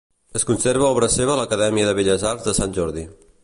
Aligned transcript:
Es 0.37 0.45
conserva 0.51 0.87
obra 0.93 1.09
seva 1.17 1.35
a 1.35 1.39
l'Acadèmia 1.41 1.91
de 1.91 1.93
Belles 2.01 2.25
Arts 2.33 2.49
de 2.51 2.59
Sant 2.63 2.75
Jordi. 2.79 3.09